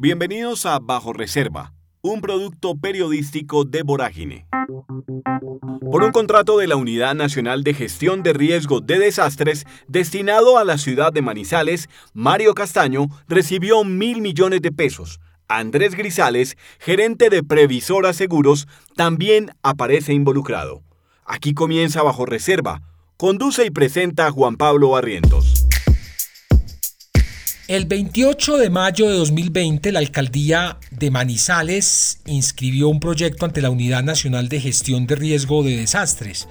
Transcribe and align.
Bienvenidos 0.00 0.64
a 0.64 0.78
Bajo 0.78 1.12
Reserva, 1.12 1.72
un 2.02 2.20
producto 2.20 2.76
periodístico 2.76 3.64
de 3.64 3.82
Vorágine. 3.82 4.46
Por 5.90 6.04
un 6.04 6.12
contrato 6.12 6.56
de 6.56 6.68
la 6.68 6.76
Unidad 6.76 7.16
Nacional 7.16 7.64
de 7.64 7.74
Gestión 7.74 8.22
de 8.22 8.32
Riesgo 8.32 8.80
de 8.80 9.00
Desastres 9.00 9.66
destinado 9.88 10.56
a 10.56 10.62
la 10.62 10.78
ciudad 10.78 11.12
de 11.12 11.20
Manizales, 11.20 11.88
Mario 12.14 12.54
Castaño 12.54 13.08
recibió 13.26 13.82
mil 13.82 14.20
millones 14.20 14.62
de 14.62 14.70
pesos. 14.70 15.18
Andrés 15.48 15.96
Grisales, 15.96 16.56
gerente 16.78 17.28
de 17.28 17.42
Previsora 17.42 18.12
Seguros, 18.12 18.68
también 18.94 19.50
aparece 19.64 20.12
involucrado. 20.12 20.84
Aquí 21.24 21.54
comienza 21.54 22.04
Bajo 22.04 22.24
Reserva. 22.24 22.82
Conduce 23.16 23.66
y 23.66 23.70
presenta 23.70 24.30
Juan 24.30 24.54
Pablo 24.54 24.90
Barrientos. 24.90 25.57
El 27.68 27.84
28 27.84 28.56
de 28.56 28.70
mayo 28.70 29.10
de 29.10 29.16
2020, 29.18 29.92
la 29.92 29.98
alcaldía 29.98 30.78
de 30.90 31.10
Manizales 31.10 32.18
inscribió 32.24 32.88
un 32.88 32.98
proyecto 32.98 33.44
ante 33.44 33.60
la 33.60 33.68
Unidad 33.68 34.02
Nacional 34.02 34.48
de 34.48 34.58
Gestión 34.58 35.06
de 35.06 35.16
Riesgo 35.16 35.62
de 35.62 35.76
Desastres 35.76 36.48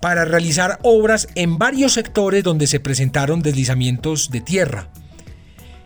para 0.00 0.24
realizar 0.24 0.78
obras 0.84 1.28
en 1.34 1.58
varios 1.58 1.92
sectores 1.92 2.44
donde 2.44 2.66
se 2.66 2.80
presentaron 2.80 3.42
deslizamientos 3.42 4.30
de 4.30 4.40
tierra. 4.40 4.88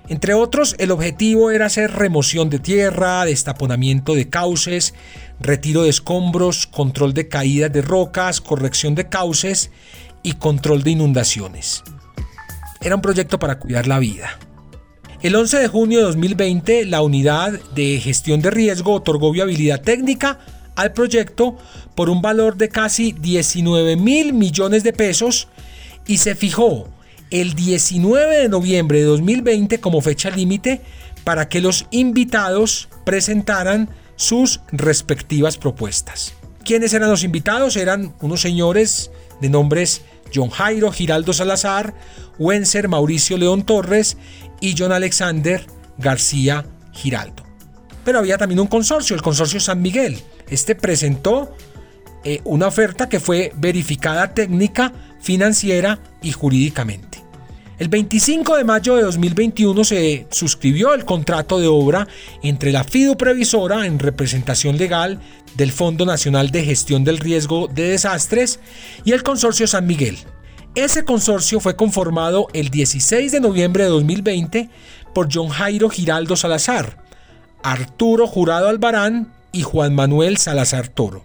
Entre 0.09 0.32
otros, 0.32 0.76
el 0.79 0.92
objetivo 0.92 1.51
era 1.51 1.66
hacer 1.66 1.90
remoción 1.90 2.48
de 2.48 2.60
tierra, 2.60 3.24
destaponamiento 3.24 4.15
de 4.15 4.29
cauces, 4.29 4.95
retiro 5.40 5.82
de 5.82 5.90
escombros, 5.90 6.68
control 6.68 7.15
de 7.15 7.26
caídas 7.26 7.73
de 7.73 7.82
rocas, 7.82 8.40
corrección 8.40 8.95
de 8.95 9.09
cauces 9.09 9.73
y 10.23 10.34
control 10.34 10.84
de 10.84 10.92
inundaciones. 10.92 11.82
Era 12.80 12.95
un 12.95 13.02
proyecto 13.02 13.40
para 13.40 13.59
cuidar 13.59 13.88
la 13.88 13.98
vida. 13.98 14.38
El 15.22 15.36
11 15.36 15.60
de 15.60 15.68
junio 15.68 16.00
de 16.00 16.04
2020, 16.06 16.84
la 16.86 17.00
unidad 17.00 17.52
de 17.76 18.00
gestión 18.00 18.42
de 18.42 18.50
riesgo 18.50 18.92
otorgó 18.92 19.30
viabilidad 19.30 19.80
técnica 19.80 20.40
al 20.74 20.92
proyecto 20.92 21.56
por 21.95 22.10
un 22.10 22.20
valor 22.23 22.56
de 22.56 22.68
casi 22.68 23.12
19 23.12 23.95
mil 23.95 24.32
millones 24.32 24.82
de 24.82 24.92
pesos 24.92 25.46
y 26.09 26.18
se 26.18 26.34
fijó 26.34 26.88
el 27.30 27.54
19 27.54 28.37
de 28.37 28.48
noviembre 28.48 28.98
de 28.98 29.04
2020 29.04 29.79
como 29.79 30.01
fecha 30.01 30.29
límite 30.29 30.80
para 31.23 31.48
que 31.48 31.60
los 31.60 31.86
invitados 31.92 32.88
presentaran 33.04 33.90
sus 34.16 34.59
respectivas 34.73 35.57
propuestas. 35.57 36.34
¿Quiénes 36.64 36.95
eran 36.95 37.10
los 37.10 37.23
invitados? 37.23 37.76
Eran 37.76 38.12
unos 38.20 38.40
señores 38.40 39.12
de 39.40 39.48
nombres 39.48 40.02
John 40.34 40.51
Jairo 40.51 40.90
Giraldo 40.90 41.32
Salazar, 41.32 41.95
Wencer 42.38 42.88
Mauricio 42.88 43.36
León 43.36 43.64
Torres 43.64 44.16
y 44.63 44.74
John 44.79 44.93
Alexander 44.93 45.66
García 45.99 46.65
Giraldo. 46.93 47.45
Pero 48.05 48.18
había 48.18 48.38
también 48.38 48.60
un 48.60 48.69
consorcio, 48.69 49.15
el 49.15 49.21
consorcio 49.21 49.60
San 49.60 49.82
Miguel. 49.82 50.19
Este 50.49 50.74
presentó 50.74 51.54
eh, 52.24 52.41
una 52.45 52.69
oferta 52.69 53.09
que 53.09 53.21
fue 53.21 53.52
verificada 53.57 54.32
técnica, 54.32 54.93
financiera 55.21 55.99
y 56.23 56.32
jurídicamente. 56.32 57.23
El 57.79 57.88
25 57.88 58.57
de 58.59 58.65
mayo 58.65 58.95
de 58.95 59.02
2021 59.02 59.82
se 59.82 60.27
suscribió 60.30 60.95
el 60.95 61.04
contrato 61.04 61.59
de 61.59 61.66
obra 61.66 62.07
entre 62.43 62.71
la 62.71 62.85
FIDU 62.85 63.16
Previsora 63.16 63.87
en 63.87 63.99
representación 63.99 64.78
legal 64.78 65.19
del 65.56 65.72
Fondo 65.72 66.06
Nacional 66.06 66.50
de 66.50 66.65
Gestión 66.65 67.03
del 67.03 67.19
Riesgo 67.19 67.66
de 67.66 67.88
Desastres 67.88 68.60
y 69.04 69.12
el 69.12 69.25
Consorcio 69.25 69.66
San 69.66 69.87
Miguel. 69.87 70.19
Ese 70.75 71.04
consorcio 71.04 71.60
fue 71.60 71.76
conformado 71.76 72.48
el 72.54 72.70
16 72.70 73.31
de 73.31 73.41
noviembre 73.41 73.84
de 73.84 73.91
2020 73.91 74.70
por 75.14 75.28
John 75.31 75.48
Jairo 75.48 75.91
Giraldo 75.91 76.34
Salazar, 76.34 76.97
Arturo 77.62 78.26
Jurado 78.26 78.69
Albarán 78.69 79.31
y 79.53 79.62
Juan 79.62 79.94
Manuel 79.94 80.38
Salazar 80.38 80.88
Toro. 80.88 81.25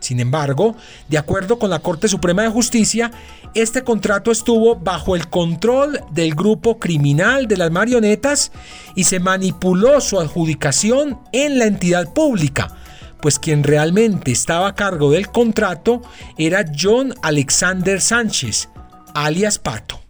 Sin 0.00 0.18
embargo, 0.18 0.74
de 1.08 1.18
acuerdo 1.18 1.60
con 1.60 1.70
la 1.70 1.78
Corte 1.78 2.08
Suprema 2.08 2.42
de 2.42 2.48
Justicia, 2.48 3.12
este 3.54 3.84
contrato 3.84 4.32
estuvo 4.32 4.74
bajo 4.74 5.14
el 5.14 5.28
control 5.28 6.00
del 6.10 6.34
grupo 6.34 6.80
criminal 6.80 7.46
de 7.46 7.58
las 7.58 7.70
marionetas 7.70 8.50
y 8.96 9.04
se 9.04 9.20
manipuló 9.20 10.00
su 10.00 10.18
adjudicación 10.18 11.20
en 11.30 11.60
la 11.60 11.66
entidad 11.66 12.12
pública, 12.12 12.74
pues 13.20 13.38
quien 13.38 13.62
realmente 13.62 14.30
estaba 14.30 14.68
a 14.68 14.74
cargo 14.74 15.10
del 15.10 15.28
contrato 15.28 16.02
era 16.36 16.64
John 16.78 17.14
Alexander 17.22 18.00
Sánchez, 18.00 18.68
alias 19.14 19.58
Pato. 19.58 20.00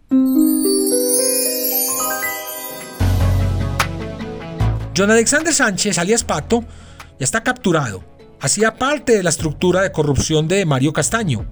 John 4.95 5.11
Alexander 5.11 5.53
Sánchez, 5.53 5.97
alias 5.97 6.23
Pato, 6.23 6.61
ya 7.19 7.23
está 7.23 7.43
capturado 7.43 8.09
hacía 8.39 8.75
parte 8.75 9.13
de 9.13 9.23
la 9.23 9.29
estructura 9.29 9.81
de 9.81 9.91
corrupción 9.91 10.47
de 10.47 10.65
Mario 10.65 10.93
Castaño. 10.93 11.45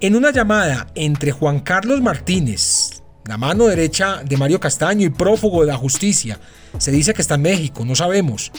En 0.00 0.16
una 0.16 0.30
llamada 0.30 0.86
entre 0.94 1.32
Juan 1.32 1.60
Carlos 1.60 2.00
Martínez, 2.00 3.02
la 3.26 3.38
mano 3.38 3.66
derecha 3.66 4.22
de 4.24 4.36
Mario 4.36 4.60
Castaño 4.60 5.06
y 5.06 5.10
prófugo 5.10 5.62
de 5.62 5.68
la 5.68 5.76
justicia, 5.76 6.38
se 6.78 6.90
dice 6.90 7.14
que 7.14 7.22
está 7.22 7.36
en 7.36 7.42
México, 7.42 7.84
no 7.84 7.94
sabemos. 7.94 8.52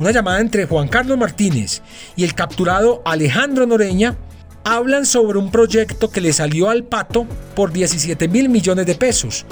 Una 0.00 0.12
llamada 0.12 0.40
entre 0.40 0.64
Juan 0.64 0.88
Carlos 0.88 1.18
Martínez 1.18 1.82
y 2.16 2.24
el 2.24 2.34
capturado 2.34 3.02
Alejandro 3.04 3.66
Noreña 3.66 4.16
hablan 4.64 5.04
sobre 5.04 5.38
un 5.38 5.50
proyecto 5.50 6.10
que 6.10 6.22
le 6.22 6.32
salió 6.32 6.70
al 6.70 6.84
pato 6.84 7.26
por 7.54 7.70
17 7.70 8.26
mil 8.26 8.48
millones 8.48 8.86
de 8.86 8.94
pesos 8.94 9.44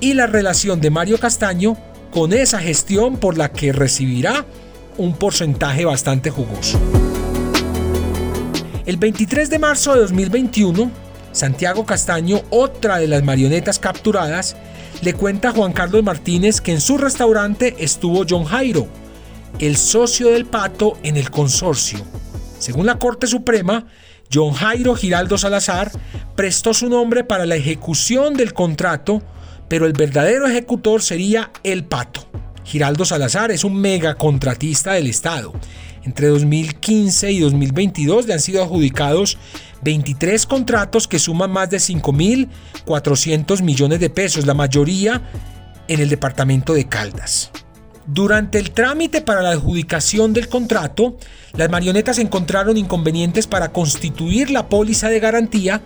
y 0.00 0.12
la 0.12 0.26
relación 0.26 0.78
de 0.82 0.90
Mario 0.90 1.18
Castaño 1.18 1.78
con 2.10 2.34
esa 2.34 2.58
gestión 2.58 3.16
por 3.16 3.38
la 3.38 3.50
que 3.50 3.72
recibirá 3.72 4.44
un 4.98 5.14
porcentaje 5.16 5.86
bastante 5.86 6.28
jugoso. 6.28 6.78
El 8.84 8.98
23 8.98 9.48
de 9.48 9.58
marzo 9.58 9.94
de 9.94 10.00
2021, 10.00 10.90
Santiago 11.32 11.86
Castaño, 11.86 12.42
otra 12.50 12.98
de 12.98 13.08
las 13.08 13.22
marionetas 13.22 13.78
capturadas, 13.78 14.54
le 15.00 15.14
cuenta 15.14 15.48
a 15.48 15.52
Juan 15.52 15.72
Carlos 15.72 16.04
Martínez 16.04 16.60
que 16.60 16.72
en 16.72 16.82
su 16.82 16.98
restaurante 16.98 17.76
estuvo 17.78 18.26
John 18.28 18.44
Jairo, 18.44 18.86
el 19.58 19.76
socio 19.76 20.30
del 20.30 20.46
pato 20.46 20.98
en 21.02 21.16
el 21.16 21.30
consorcio. 21.30 22.00
Según 22.58 22.86
la 22.86 22.98
Corte 22.98 23.26
Suprema, 23.26 23.86
John 24.32 24.52
Jairo 24.52 24.94
Giraldo 24.94 25.38
Salazar 25.38 25.92
prestó 26.34 26.74
su 26.74 26.88
nombre 26.88 27.24
para 27.24 27.46
la 27.46 27.56
ejecución 27.56 28.34
del 28.34 28.52
contrato, 28.54 29.22
pero 29.68 29.86
el 29.86 29.92
verdadero 29.92 30.46
ejecutor 30.46 31.02
sería 31.02 31.50
el 31.62 31.84
pato. 31.84 32.26
Giraldo 32.64 33.04
Salazar 33.04 33.50
es 33.50 33.64
un 33.64 33.76
mega 33.76 34.14
contratista 34.14 34.92
del 34.94 35.06
Estado. 35.06 35.52
Entre 36.04 36.28
2015 36.28 37.32
y 37.32 37.40
2022 37.40 38.26
le 38.26 38.34
han 38.34 38.40
sido 38.40 38.62
adjudicados 38.62 39.38
23 39.82 40.46
contratos 40.46 41.06
que 41.06 41.18
suman 41.18 41.50
más 41.50 41.70
de 41.70 41.76
5.400 41.78 43.62
millones 43.62 44.00
de 44.00 44.10
pesos, 44.10 44.46
la 44.46 44.54
mayoría 44.54 45.22
en 45.88 46.00
el 46.00 46.08
departamento 46.08 46.72
de 46.72 46.88
Caldas. 46.88 47.50
Durante 48.06 48.58
el 48.58 48.70
trámite 48.72 49.22
para 49.22 49.40
la 49.40 49.50
adjudicación 49.50 50.34
del 50.34 50.48
contrato, 50.48 51.16
las 51.54 51.70
marionetas 51.70 52.18
encontraron 52.18 52.76
inconvenientes 52.76 53.46
para 53.46 53.72
constituir 53.72 54.50
la 54.50 54.68
póliza 54.68 55.08
de 55.08 55.20
garantía 55.20 55.80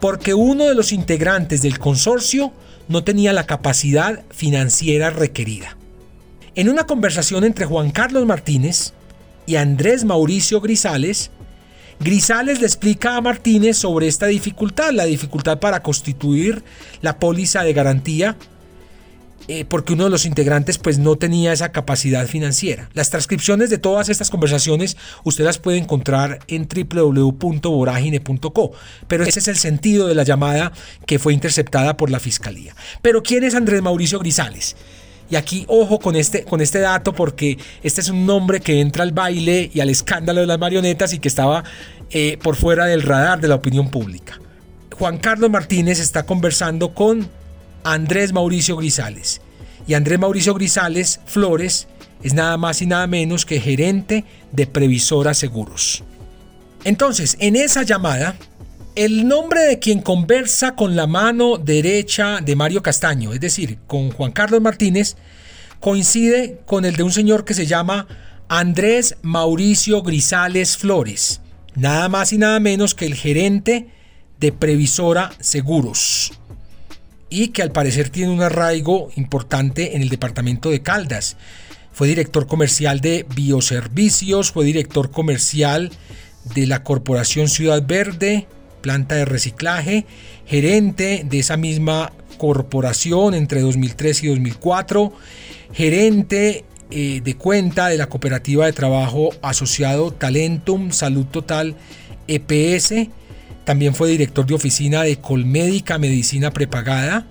porque 0.00 0.34
uno 0.34 0.64
de 0.64 0.74
los 0.74 0.92
integrantes 0.92 1.62
del 1.62 1.78
consorcio 1.78 2.52
no 2.88 3.04
tenía 3.04 3.32
la 3.32 3.46
capacidad 3.46 4.24
financiera 4.30 5.10
requerida. 5.10 5.76
En 6.56 6.68
una 6.68 6.84
conversación 6.84 7.44
entre 7.44 7.66
Juan 7.66 7.92
Carlos 7.92 8.26
Martínez 8.26 8.92
y 9.46 9.54
Andrés 9.56 10.04
Mauricio 10.04 10.60
Grisales, 10.60 11.30
Grisales 12.00 12.60
le 12.60 12.66
explica 12.66 13.16
a 13.16 13.20
Martínez 13.20 13.76
sobre 13.76 14.08
esta 14.08 14.26
dificultad, 14.26 14.90
la 14.90 15.04
dificultad 15.04 15.60
para 15.60 15.82
constituir 15.82 16.64
la 17.02 17.18
póliza 17.18 17.62
de 17.62 17.74
garantía, 17.74 18.36
eh, 19.48 19.64
porque 19.64 19.94
uno 19.94 20.04
de 20.04 20.10
los 20.10 20.26
integrantes 20.26 20.78
pues 20.78 20.98
no 20.98 21.16
tenía 21.16 21.52
esa 21.52 21.72
capacidad 21.72 22.26
financiera. 22.26 22.88
Las 22.94 23.10
transcripciones 23.10 23.70
de 23.70 23.78
todas 23.78 24.08
estas 24.08 24.30
conversaciones 24.30 24.96
usted 25.24 25.44
las 25.44 25.58
puede 25.58 25.78
encontrar 25.78 26.40
en 26.46 26.68
www.voragine.co, 26.68 28.72
pero 29.08 29.24
ese 29.24 29.40
es 29.40 29.48
el 29.48 29.56
sentido 29.56 30.06
de 30.06 30.14
la 30.14 30.22
llamada 30.22 30.72
que 31.06 31.18
fue 31.18 31.32
interceptada 31.32 31.96
por 31.96 32.10
la 32.10 32.20
Fiscalía. 32.20 32.74
Pero 33.02 33.22
¿quién 33.22 33.44
es 33.44 33.54
Andrés 33.54 33.82
Mauricio 33.82 34.18
Grisales? 34.18 34.76
Y 35.30 35.36
aquí, 35.36 35.64
ojo 35.68 36.00
con 36.00 36.16
este, 36.16 36.44
con 36.44 36.60
este 36.60 36.80
dato, 36.80 37.14
porque 37.14 37.56
este 37.82 38.00
es 38.00 38.08
un 38.08 38.26
nombre 38.26 38.60
que 38.60 38.80
entra 38.80 39.04
al 39.04 39.12
baile 39.12 39.70
y 39.72 39.80
al 39.80 39.88
escándalo 39.88 40.40
de 40.40 40.48
las 40.48 40.58
marionetas 40.58 41.12
y 41.12 41.20
que 41.20 41.28
estaba 41.28 41.62
eh, 42.10 42.36
por 42.42 42.56
fuera 42.56 42.86
del 42.86 43.02
radar 43.02 43.40
de 43.40 43.46
la 43.46 43.54
opinión 43.54 43.90
pública. 43.90 44.40
Juan 44.98 45.18
Carlos 45.18 45.48
Martínez 45.48 46.00
está 46.00 46.24
conversando 46.24 46.94
con 46.94 47.30
Andrés 47.84 48.32
Mauricio 48.32 48.76
Grisales. 48.76 49.40
Y 49.86 49.94
Andrés 49.94 50.18
Mauricio 50.18 50.54
Grisales 50.54 51.20
Flores 51.26 51.88
es 52.22 52.34
nada 52.34 52.56
más 52.56 52.82
y 52.82 52.86
nada 52.86 53.06
menos 53.06 53.46
que 53.46 53.60
gerente 53.60 54.24
de 54.52 54.66
Previsora 54.66 55.34
Seguros. 55.34 56.04
Entonces, 56.84 57.36
en 57.40 57.56
esa 57.56 57.82
llamada, 57.82 58.36
el 58.94 59.26
nombre 59.26 59.62
de 59.62 59.78
quien 59.78 60.00
conversa 60.00 60.74
con 60.74 60.96
la 60.96 61.06
mano 61.06 61.56
derecha 61.56 62.40
de 62.40 62.56
Mario 62.56 62.82
Castaño, 62.82 63.32
es 63.32 63.40
decir, 63.40 63.78
con 63.86 64.10
Juan 64.10 64.32
Carlos 64.32 64.60
Martínez, 64.60 65.16
coincide 65.78 66.60
con 66.66 66.84
el 66.84 66.96
de 66.96 67.02
un 67.02 67.12
señor 67.12 67.44
que 67.44 67.54
se 67.54 67.66
llama 67.66 68.06
Andrés 68.48 69.16
Mauricio 69.22 70.02
Grisales 70.02 70.76
Flores, 70.76 71.40
nada 71.74 72.08
más 72.08 72.32
y 72.32 72.38
nada 72.38 72.60
menos 72.60 72.94
que 72.94 73.06
el 73.06 73.14
gerente 73.14 73.88
de 74.38 74.52
Previsora 74.52 75.30
Seguros 75.38 76.39
y 77.30 77.48
que 77.48 77.62
al 77.62 77.70
parecer 77.70 78.10
tiene 78.10 78.32
un 78.32 78.42
arraigo 78.42 79.10
importante 79.16 79.96
en 79.96 80.02
el 80.02 80.08
departamento 80.08 80.68
de 80.68 80.82
Caldas. 80.82 81.36
Fue 81.92 82.08
director 82.08 82.46
comercial 82.46 83.00
de 83.00 83.24
Bioservicios, 83.34 84.52
fue 84.52 84.64
director 84.64 85.10
comercial 85.10 85.90
de 86.54 86.66
la 86.66 86.82
Corporación 86.82 87.48
Ciudad 87.48 87.86
Verde, 87.86 88.46
planta 88.80 89.14
de 89.14 89.24
reciclaje, 89.24 90.06
gerente 90.46 91.22
de 91.28 91.38
esa 91.38 91.56
misma 91.56 92.12
corporación 92.38 93.34
entre 93.34 93.60
2003 93.60 94.24
y 94.24 94.28
2004, 94.28 95.12
gerente 95.72 96.64
eh, 96.90 97.20
de 97.22 97.36
cuenta 97.36 97.88
de 97.88 97.98
la 97.98 98.08
cooperativa 98.08 98.66
de 98.66 98.72
trabajo 98.72 99.30
asociado 99.42 100.10
Talentum 100.10 100.90
Salud 100.90 101.26
Total 101.26 101.76
EPS, 102.26 102.94
también 103.64 103.94
fue 103.94 104.10
director 104.10 104.46
de 104.46 104.54
oficina 104.54 105.02
de 105.02 105.16
Colmédica 105.16 105.98
Medicina 105.98 106.50
Prepagada, 106.50 107.26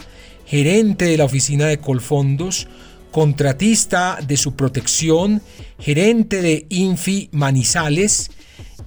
gerente 0.46 1.06
de 1.06 1.18
la 1.18 1.26
oficina 1.26 1.66
de 1.66 1.80
Colfondos, 1.80 2.68
contratista 3.12 4.20
de 4.26 4.38
su 4.38 4.56
protección, 4.56 5.42
gerente 5.80 6.42
de 6.42 6.66
Infi 6.70 7.30
Manizales, 7.32 8.32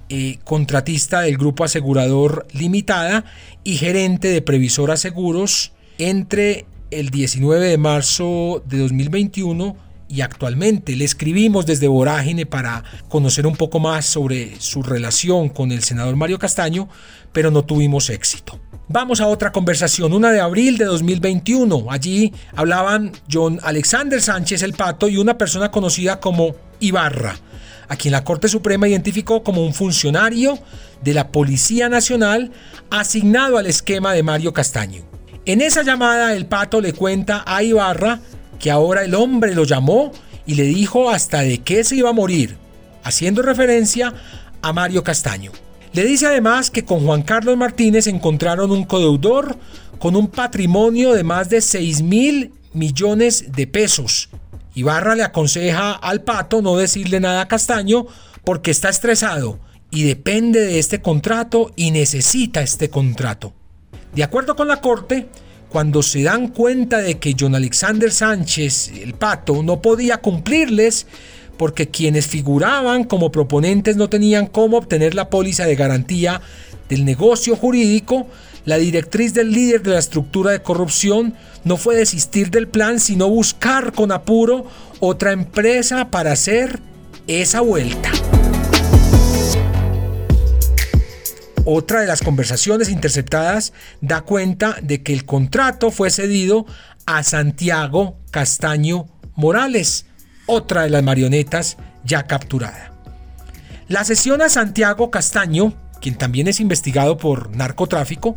eh, 0.09 0.39
contratista 0.43 1.21
del 1.21 1.37
Grupo 1.37 1.63
Asegurador 1.63 2.47
Limitada 2.53 3.25
y 3.63 3.75
gerente 3.75 4.29
de 4.29 4.41
Previsora 4.41 4.97
Seguros. 4.97 5.73
Entre 5.97 6.65
el 6.91 7.09
19 7.09 7.67
de 7.67 7.77
marzo 7.77 8.63
de 8.67 8.79
2021 8.79 9.75
y 10.07 10.21
actualmente. 10.21 10.95
Le 10.95 11.05
escribimos 11.05 11.65
desde 11.65 11.87
Vorágine 11.87 12.45
para 12.45 12.83
conocer 13.09 13.47
un 13.47 13.55
poco 13.55 13.79
más 13.79 14.05
sobre 14.05 14.59
su 14.59 14.83
relación 14.83 15.49
con 15.49 15.71
el 15.71 15.83
senador 15.83 16.15
Mario 16.15 16.39
Castaño, 16.39 16.89
pero 17.31 17.51
no 17.51 17.63
tuvimos 17.65 18.09
éxito. 18.09 18.59
Vamos 18.89 19.21
a 19.21 19.27
otra 19.27 19.51
conversación, 19.51 20.13
una 20.13 20.31
de 20.31 20.41
abril 20.41 20.77
de 20.77 20.85
2021. 20.85 21.87
Allí 21.89 22.33
hablaban 22.55 23.11
John 23.31 23.59
Alexander 23.63 24.21
Sánchez 24.21 24.61
el 24.61 24.73
Pato 24.73 25.07
y 25.07 25.17
una 25.17 25.37
persona 25.37 25.71
conocida 25.71 26.19
como 26.19 26.55
Ibarra, 26.79 27.35
a 27.87 27.95
quien 27.95 28.11
la 28.11 28.23
Corte 28.23 28.49
Suprema 28.49 28.87
identificó 28.87 29.41
como 29.41 29.65
un 29.65 29.73
funcionario 29.73 30.59
de 31.01 31.13
la 31.13 31.29
Policía 31.29 31.89
Nacional 31.89 32.51
asignado 32.89 33.57
al 33.57 33.67
esquema 33.67 34.13
de 34.13 34.23
Mario 34.23 34.53
Castaño. 34.53 35.03
En 35.45 35.61
esa 35.61 35.83
llamada 35.83 36.35
el 36.35 36.45
Pato 36.45 36.79
le 36.79 36.93
cuenta 36.93 37.43
a 37.45 37.63
Ibarra 37.63 38.19
que 38.63 38.71
ahora 38.71 39.03
el 39.03 39.13
hombre 39.13 39.53
lo 39.53 39.65
llamó 39.65 40.13
y 40.45 40.55
le 40.55 40.63
dijo 40.63 41.09
hasta 41.09 41.41
de 41.41 41.57
qué 41.57 41.83
se 41.83 41.97
iba 41.97 42.11
a 42.11 42.13
morir, 42.13 42.55
haciendo 43.03 43.41
referencia 43.41 44.13
a 44.61 44.71
Mario 44.71 45.03
Castaño. 45.03 45.51
Le 45.91 46.05
dice 46.05 46.27
además 46.27 46.71
que 46.71 46.85
con 46.85 47.05
Juan 47.05 47.23
Carlos 47.23 47.57
Martínez 47.57 48.07
encontraron 48.07 48.71
un 48.71 48.85
codeudor 48.85 49.57
con 49.99 50.15
un 50.15 50.29
patrimonio 50.29 51.11
de 51.11 51.25
más 51.25 51.49
de 51.49 51.59
6 51.59 52.03
mil 52.03 52.53
millones 52.71 53.51
de 53.51 53.67
pesos. 53.67 54.29
Ibarra 54.75 55.15
le 55.15 55.23
aconseja 55.23 55.91
al 55.91 56.21
pato 56.21 56.61
no 56.61 56.77
decirle 56.77 57.19
nada 57.19 57.41
a 57.41 57.47
Castaño 57.49 58.05
porque 58.45 58.71
está 58.71 58.87
estresado 58.87 59.59
y 59.91 60.03
depende 60.03 60.61
de 60.61 60.79
este 60.79 61.01
contrato 61.01 61.73
y 61.75 61.91
necesita 61.91 62.61
este 62.61 62.89
contrato. 62.89 63.53
De 64.15 64.23
acuerdo 64.23 64.55
con 64.55 64.69
la 64.69 64.79
corte, 64.79 65.27
cuando 65.73 66.03
se 66.03 66.21
dan 66.21 66.49
cuenta 66.49 66.99
de 66.99 67.17
que 67.17 67.35
John 67.37 67.55
Alexander 67.55 68.11
Sánchez, 68.11 68.91
el 69.01 69.15
pato, 69.15 69.63
no 69.63 69.81
podía 69.81 70.17
cumplirles, 70.17 71.07
porque 71.57 71.89
quienes 71.89 72.27
figuraban 72.27 73.05
como 73.05 73.31
proponentes 73.31 73.95
no 73.95 74.07
tenían 74.07 74.45
cómo 74.45 74.77
obtener 74.77 75.15
la 75.15 75.31
póliza 75.31 75.65
de 75.65 75.75
garantía 75.75 76.41
del 76.89 77.05
negocio 77.05 77.55
jurídico, 77.55 78.27
la 78.65 78.77
directriz 78.77 79.33
del 79.33 79.51
líder 79.51 79.81
de 79.81 79.91
la 79.93 79.99
estructura 79.99 80.51
de 80.51 80.61
corrupción 80.61 81.33
no 81.63 81.77
fue 81.77 81.95
desistir 81.95 82.51
del 82.51 82.67
plan, 82.67 82.99
sino 82.99 83.27
buscar 83.27 83.93
con 83.93 84.11
apuro 84.11 84.67
otra 84.99 85.31
empresa 85.31 86.11
para 86.11 86.33
hacer 86.33 86.81
esa 87.25 87.61
vuelta. 87.61 88.11
Otra 91.65 92.01
de 92.01 92.07
las 92.07 92.21
conversaciones 92.21 92.89
interceptadas 92.89 93.71
da 94.01 94.21
cuenta 94.21 94.75
de 94.81 95.01
que 95.01 95.13
el 95.13 95.23
contrato 95.23 95.91
fue 95.91 96.09
cedido 96.09 96.65
a 97.05 97.23
Santiago 97.23 98.17
Castaño 98.31 99.07
Morales, 99.35 100.05
otra 100.45 100.83
de 100.83 100.89
las 100.89 101.03
marionetas 101.03 101.77
ya 102.03 102.23
capturada. 102.23 102.91
La 103.87 104.03
sesión 104.03 104.41
a 104.41 104.49
Santiago 104.49 105.09
Castaño, 105.09 105.73
quien 106.01 106.15
también 106.15 106.49
es 106.49 106.59
investigado 106.59 107.15
por 107.15 107.55
narcotráfico, 107.55 108.35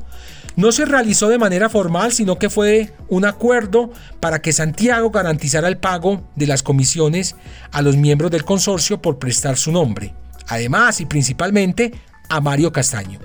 no 0.54 0.70
se 0.70 0.84
realizó 0.84 1.28
de 1.28 1.38
manera 1.38 1.68
formal, 1.68 2.12
sino 2.12 2.38
que 2.38 2.48
fue 2.48 2.92
un 3.08 3.24
acuerdo 3.24 3.90
para 4.20 4.40
que 4.40 4.52
Santiago 4.52 5.10
garantizara 5.10 5.66
el 5.66 5.78
pago 5.78 6.22
de 6.36 6.46
las 6.46 6.62
comisiones 6.62 7.34
a 7.72 7.82
los 7.82 7.96
miembros 7.96 8.30
del 8.30 8.44
consorcio 8.44 9.02
por 9.02 9.18
prestar 9.18 9.56
su 9.56 9.72
nombre, 9.72 10.14
además 10.46 11.00
y 11.00 11.06
principalmente 11.06 11.92
a 12.28 12.40
Mario 12.40 12.72
Castaño. 12.72 13.20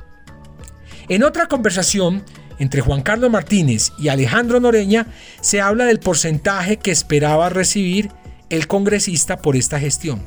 En 1.09 1.23
otra 1.23 1.47
conversación 1.47 2.23
entre 2.59 2.81
Juan 2.81 3.01
Carlos 3.01 3.31
Martínez 3.31 3.91
y 3.97 4.09
Alejandro 4.09 4.59
Noreña 4.59 5.07
se 5.41 5.61
habla 5.61 5.85
del 5.85 5.99
porcentaje 5.99 6.77
que 6.77 6.91
esperaba 6.91 7.49
recibir 7.49 8.11
el 8.49 8.67
congresista 8.67 9.37
por 9.37 9.55
esta 9.55 9.79
gestión. 9.79 10.21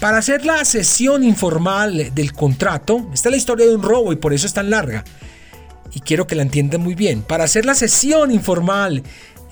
Para 0.00 0.16
hacer 0.16 0.46
la 0.46 0.64
sesión 0.64 1.22
informal 1.22 2.14
del 2.14 2.32
contrato, 2.32 3.10
esta 3.12 3.28
es 3.28 3.30
la 3.32 3.36
historia 3.36 3.66
de 3.66 3.74
un 3.74 3.82
robo 3.82 4.12
y 4.12 4.16
por 4.16 4.32
eso 4.32 4.46
es 4.46 4.54
tan 4.54 4.70
larga, 4.70 5.04
y 5.92 6.00
quiero 6.00 6.26
que 6.26 6.34
la 6.34 6.42
entiendan 6.42 6.80
muy 6.80 6.94
bien, 6.94 7.20
para 7.20 7.44
hacer 7.44 7.66
la 7.66 7.74
sesión 7.74 8.30
informal 8.30 9.02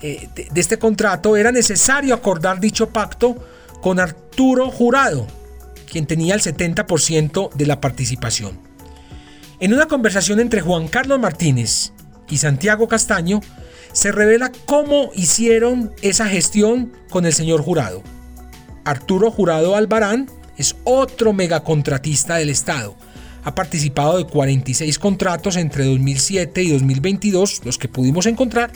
eh, 0.01 0.27
de, 0.33 0.47
de 0.49 0.61
este 0.61 0.79
contrato 0.79 1.37
era 1.37 1.51
necesario 1.51 2.15
acordar 2.15 2.59
dicho 2.59 2.89
pacto 2.89 3.35
con 3.81 3.99
Arturo 3.99 4.71
Jurado, 4.71 5.27
quien 5.89 6.05
tenía 6.05 6.35
el 6.35 6.41
70% 6.41 7.51
de 7.53 7.65
la 7.65 7.81
participación. 7.81 8.59
En 9.59 9.73
una 9.73 9.87
conversación 9.87 10.39
entre 10.39 10.61
Juan 10.61 10.87
Carlos 10.87 11.19
Martínez 11.19 11.91
y 12.29 12.37
Santiago 12.37 12.87
Castaño, 12.87 13.41
se 13.91 14.11
revela 14.11 14.51
cómo 14.65 15.09
hicieron 15.15 15.93
esa 16.01 16.27
gestión 16.27 16.91
con 17.09 17.25
el 17.25 17.33
señor 17.33 17.61
Jurado. 17.61 18.03
Arturo 18.85 19.31
Jurado 19.31 19.75
Albarán 19.75 20.29
es 20.57 20.75
otro 20.83 21.33
megacontratista 21.33 22.35
del 22.35 22.49
Estado. 22.49 22.95
Ha 23.43 23.55
participado 23.55 24.17
de 24.17 24.25
46 24.25 24.99
contratos 24.99 25.55
entre 25.55 25.85
2007 25.85 26.61
y 26.63 26.71
2022, 26.71 27.61
los 27.65 27.77
que 27.77 27.87
pudimos 27.87 28.25
encontrar, 28.25 28.69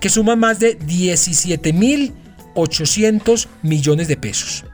que 0.00 0.08
suman 0.08 0.40
más 0.40 0.58
de 0.58 0.76
17.800 0.78 3.46
millones 3.62 4.08
de 4.08 4.16
pesos. 4.16 4.64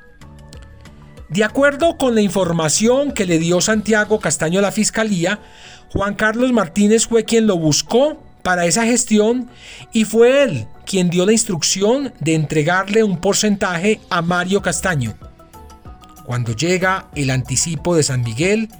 De 1.28 1.44
acuerdo 1.44 1.98
con 1.98 2.14
la 2.14 2.22
información 2.22 3.12
que 3.12 3.26
le 3.26 3.38
dio 3.38 3.60
Santiago 3.60 4.18
Castaño 4.18 4.60
a 4.60 4.62
la 4.62 4.72
Fiscalía, 4.72 5.40
Juan 5.92 6.14
Carlos 6.14 6.52
Martínez 6.52 7.06
fue 7.06 7.24
quien 7.24 7.46
lo 7.46 7.58
buscó 7.58 8.22
para 8.42 8.64
esa 8.64 8.84
gestión 8.84 9.50
y 9.92 10.04
fue 10.04 10.42
él 10.42 10.66
quien 10.86 11.10
dio 11.10 11.26
la 11.26 11.32
instrucción 11.32 12.14
de 12.20 12.34
entregarle 12.34 13.04
un 13.04 13.18
porcentaje 13.18 14.00
a 14.08 14.22
Mario 14.22 14.62
Castaño. 14.62 15.18
Cuando 16.24 16.52
llega 16.52 17.08
el 17.14 17.30
anticipo 17.30 17.94
de 17.94 18.04
San 18.04 18.22
Miguel 18.22 18.70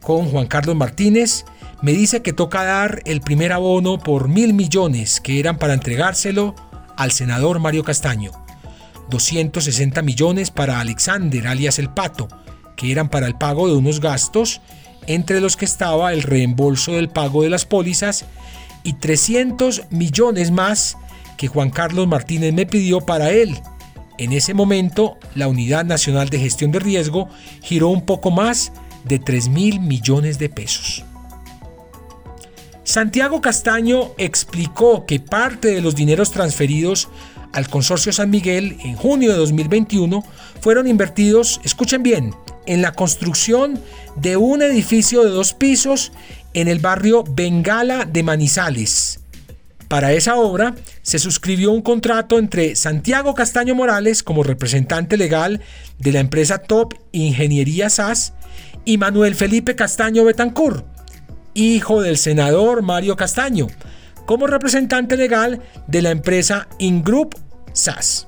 con 0.00 0.26
Juan 0.26 0.48
Carlos 0.48 0.74
Martínez, 0.74 1.44
me 1.80 1.92
dice 1.92 2.22
que 2.22 2.32
toca 2.32 2.64
dar 2.64 3.02
el 3.04 3.20
primer 3.20 3.52
abono 3.52 4.00
por 4.00 4.28
mil 4.28 4.52
millones 4.52 5.20
que 5.20 5.38
eran 5.38 5.58
para 5.58 5.74
entregárselo 5.74 6.56
al 6.96 7.12
senador 7.12 7.60
Mario 7.60 7.84
Castaño. 7.84 8.43
260 9.10 10.02
millones 10.02 10.50
para 10.50 10.80
Alexander, 10.80 11.46
alias 11.46 11.78
el 11.78 11.90
Pato, 11.90 12.28
que 12.76 12.90
eran 12.92 13.08
para 13.08 13.26
el 13.26 13.36
pago 13.36 13.68
de 13.68 13.74
unos 13.74 14.00
gastos, 14.00 14.60
entre 15.06 15.40
los 15.40 15.56
que 15.56 15.64
estaba 15.64 16.12
el 16.12 16.22
reembolso 16.22 16.92
del 16.92 17.08
pago 17.08 17.42
de 17.42 17.50
las 17.50 17.66
pólizas 17.66 18.24
y 18.82 18.94
300 18.94 19.90
millones 19.90 20.50
más 20.50 20.96
que 21.36 21.48
Juan 21.48 21.70
Carlos 21.70 22.06
Martínez 22.06 22.52
me 22.52 22.66
pidió 22.66 23.00
para 23.00 23.30
él. 23.30 23.60
En 24.18 24.32
ese 24.32 24.54
momento, 24.54 25.18
la 25.34 25.48
Unidad 25.48 25.84
Nacional 25.84 26.28
de 26.28 26.38
Gestión 26.38 26.70
de 26.70 26.78
Riesgo 26.78 27.28
giró 27.62 27.88
un 27.88 28.06
poco 28.06 28.30
más 28.30 28.72
de 29.04 29.18
3 29.18 29.48
mil 29.48 29.80
millones 29.80 30.38
de 30.38 30.48
pesos. 30.48 31.04
Santiago 32.84 33.40
Castaño 33.40 34.12
explicó 34.18 35.06
que 35.06 35.18
parte 35.18 35.68
de 35.68 35.80
los 35.80 35.94
dineros 35.94 36.30
transferidos 36.30 37.08
al 37.54 37.68
Consorcio 37.68 38.12
San 38.12 38.30
Miguel 38.30 38.76
en 38.84 38.96
junio 38.96 39.30
de 39.30 39.38
2021 39.38 40.24
fueron 40.60 40.86
invertidos, 40.86 41.60
escuchen 41.64 42.02
bien, 42.02 42.34
en 42.66 42.82
la 42.82 42.92
construcción 42.92 43.78
de 44.16 44.36
un 44.36 44.60
edificio 44.62 45.22
de 45.22 45.30
dos 45.30 45.54
pisos 45.54 46.12
en 46.52 46.68
el 46.68 46.80
barrio 46.80 47.24
Bengala 47.24 48.04
de 48.04 48.22
Manizales, 48.22 49.20
Para 49.88 50.12
esa 50.12 50.36
obra 50.36 50.74
se 51.02 51.18
suscribió 51.18 51.70
un 51.70 51.82
contrato 51.82 52.38
entre 52.38 52.74
Santiago 52.74 53.34
Castaño 53.34 53.74
Morales 53.74 54.22
como 54.22 54.42
representante 54.42 55.16
legal 55.16 55.60
de 55.98 56.12
la 56.12 56.20
empresa 56.20 56.58
Top 56.58 56.94
Ingeniería 57.12 57.90
SAS 57.90 58.32
y 58.84 58.98
Manuel 58.98 59.34
Felipe 59.34 59.76
Castaño 59.76 60.24
Betancur, 60.24 60.84
hijo 61.54 62.02
del 62.02 62.16
senador 62.16 62.82
Mario 62.82 63.16
Castaño, 63.16 63.68
como 64.26 64.46
representante 64.46 65.16
legal 65.16 65.60
de 65.86 66.02
la 66.02 66.10
empresa 66.10 66.68
Ingroup 66.78 67.34
SAS. 67.72 68.26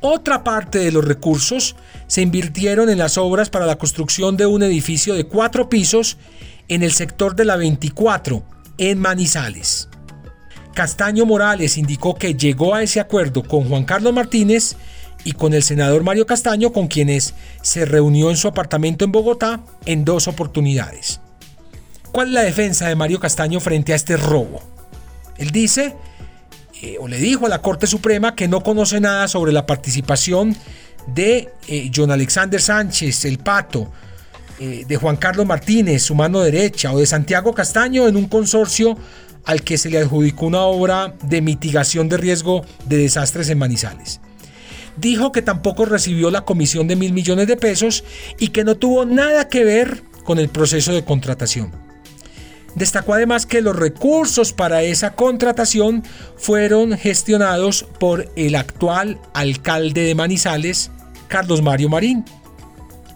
Otra 0.00 0.42
parte 0.42 0.78
de 0.78 0.90
los 0.92 1.04
recursos 1.04 1.76
se 2.08 2.22
invirtieron 2.22 2.90
en 2.90 2.98
las 2.98 3.16
obras 3.18 3.50
para 3.50 3.66
la 3.66 3.78
construcción 3.78 4.36
de 4.36 4.46
un 4.46 4.62
edificio 4.62 5.14
de 5.14 5.24
cuatro 5.24 5.68
pisos 5.68 6.18
en 6.68 6.82
el 6.82 6.92
sector 6.92 7.36
de 7.36 7.44
la 7.44 7.56
24, 7.56 8.42
en 8.78 8.98
Manizales. 8.98 9.88
Castaño 10.74 11.26
Morales 11.26 11.76
indicó 11.76 12.14
que 12.14 12.34
llegó 12.34 12.74
a 12.74 12.82
ese 12.82 12.98
acuerdo 12.98 13.42
con 13.42 13.68
Juan 13.68 13.84
Carlos 13.84 14.12
Martínez 14.12 14.76
y 15.24 15.32
con 15.32 15.54
el 15.54 15.62
senador 15.62 16.02
Mario 16.02 16.26
Castaño, 16.26 16.72
con 16.72 16.88
quienes 16.88 17.34
se 17.60 17.84
reunió 17.84 18.30
en 18.30 18.36
su 18.36 18.48
apartamento 18.48 19.04
en 19.04 19.12
Bogotá 19.12 19.60
en 19.86 20.04
dos 20.04 20.26
oportunidades. 20.28 21.20
¿Cuál 22.10 22.28
es 22.28 22.34
la 22.34 22.42
defensa 22.42 22.88
de 22.88 22.96
Mario 22.96 23.20
Castaño 23.20 23.60
frente 23.60 23.92
a 23.92 23.96
este 23.96 24.16
robo? 24.16 24.71
Él 25.38 25.50
dice, 25.50 25.96
eh, 26.82 26.96
o 27.00 27.08
le 27.08 27.18
dijo 27.18 27.46
a 27.46 27.48
la 27.48 27.62
Corte 27.62 27.86
Suprema 27.86 28.34
que 28.34 28.48
no 28.48 28.62
conoce 28.62 29.00
nada 29.00 29.28
sobre 29.28 29.52
la 29.52 29.66
participación 29.66 30.56
de 31.06 31.50
eh, 31.68 31.90
John 31.94 32.10
Alexander 32.10 32.60
Sánchez, 32.60 33.24
el 33.24 33.38
Pato, 33.38 33.90
eh, 34.58 34.84
de 34.86 34.96
Juan 34.96 35.16
Carlos 35.16 35.46
Martínez, 35.46 36.02
su 36.02 36.14
mano 36.14 36.40
derecha, 36.40 36.92
o 36.92 36.98
de 36.98 37.06
Santiago 37.06 37.52
Castaño 37.52 38.06
en 38.06 38.16
un 38.16 38.28
consorcio 38.28 38.96
al 39.44 39.62
que 39.62 39.78
se 39.78 39.90
le 39.90 39.98
adjudicó 39.98 40.46
una 40.46 40.60
obra 40.62 41.14
de 41.22 41.40
mitigación 41.40 42.08
de 42.08 42.16
riesgo 42.16 42.64
de 42.86 42.98
desastres 42.98 43.48
en 43.48 43.58
Manizales. 43.58 44.20
Dijo 44.96 45.32
que 45.32 45.42
tampoco 45.42 45.84
recibió 45.84 46.30
la 46.30 46.42
comisión 46.42 46.86
de 46.86 46.96
mil 46.96 47.12
millones 47.12 47.46
de 47.46 47.56
pesos 47.56 48.04
y 48.38 48.48
que 48.48 48.62
no 48.62 48.76
tuvo 48.76 49.04
nada 49.04 49.48
que 49.48 49.64
ver 49.64 50.02
con 50.24 50.38
el 50.38 50.48
proceso 50.48 50.92
de 50.92 51.04
contratación. 51.04 51.81
Destacó 52.74 53.14
además 53.14 53.46
que 53.46 53.60
los 53.60 53.76
recursos 53.76 54.52
para 54.52 54.82
esa 54.82 55.12
contratación 55.14 56.02
fueron 56.36 56.96
gestionados 56.96 57.84
por 57.98 58.30
el 58.36 58.54
actual 58.54 59.18
alcalde 59.34 60.02
de 60.02 60.14
Manizales, 60.14 60.90
Carlos 61.28 61.62
Mario 61.62 61.88
Marín, 61.90 62.24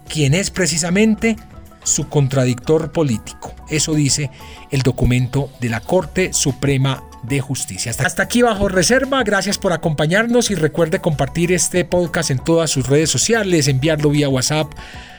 quien 0.09 0.35
es 0.35 0.51
precisamente 0.51 1.37
su 1.85 2.09
contradictor 2.09 2.93
político. 2.93 3.55
Eso 3.71 3.95
dice 3.95 4.31
el 4.71 4.83
documento 4.83 5.51
de 5.61 5.69
la 5.71 5.81
Corte 5.81 6.33
Suprema 6.33 7.03
de 7.23 7.41
Justicia. 7.41 7.93
Hasta, 7.99 8.23
aquí 8.23 8.43
bajo 8.43 8.69
reserva, 8.69 9.23
gracias 9.23 9.59
por 9.59 9.73
acompañarnos 9.73 10.51
y 10.51 10.55
recuerde 10.55 11.01
compartir 11.01 11.53
este 11.53 11.85
podcast 11.85 12.31
en 12.31 12.39
todas 12.39 12.71
sus 12.71 12.89
redes 12.89 13.11
sociales, 13.11 13.69
enviarlo 13.69 14.11
vía 14.11 14.29
WhatsApp 14.29 14.71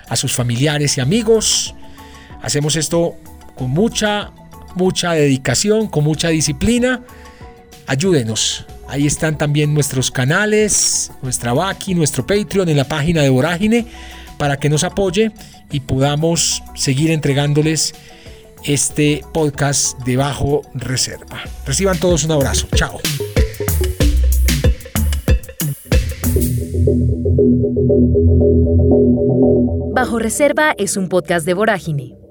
a 0.07 0.15
sus 0.15 0.33
familiares 0.35 0.97
y 0.97 1.01
amigos. 1.01 1.75
Hacemos 2.41 2.75
esto 2.75 3.15
con 3.57 3.71
mucha, 3.71 4.31
mucha 4.75 5.13
dedicación, 5.13 5.87
con 5.87 6.03
mucha 6.03 6.29
disciplina. 6.29 7.01
Ayúdenos. 7.87 8.65
Ahí 8.87 9.05
están 9.05 9.37
también 9.37 9.73
nuestros 9.73 10.11
canales, 10.11 11.11
nuestra 11.21 11.53
Baki, 11.53 11.93
nuestro 11.93 12.25
Patreon 12.25 12.69
en 12.69 12.77
la 12.77 12.85
página 12.85 13.21
de 13.21 13.29
Vorágine 13.29 13.85
para 14.37 14.57
que 14.57 14.69
nos 14.69 14.83
apoye 14.83 15.31
y 15.71 15.81
podamos 15.81 16.63
seguir 16.75 17.11
entregándoles 17.11 17.93
este 18.63 19.23
podcast 19.33 19.97
de 19.99 20.17
bajo 20.17 20.61
reserva. 20.73 21.41
Reciban 21.65 21.99
todos 21.99 22.23
un 22.23 22.31
abrazo. 22.31 22.67
Chao. 22.75 22.99
Bajo 29.93 30.19
Reserva 30.19 30.75
es 30.77 30.95
un 30.95 31.09
podcast 31.09 31.45
de 31.45 31.55
Vorágine, 31.55 32.15